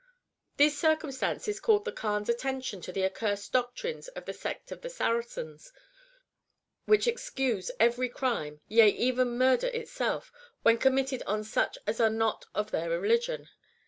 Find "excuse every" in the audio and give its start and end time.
7.05-8.09